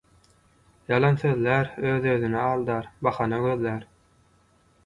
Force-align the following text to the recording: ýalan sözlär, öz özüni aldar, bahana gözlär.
ýalan 0.93 1.19
sözlär, 1.25 1.69
öz 1.91 2.09
özüni 2.15 2.39
aldar, 2.47 2.91
bahana 3.09 3.41
gözlär. 3.47 3.89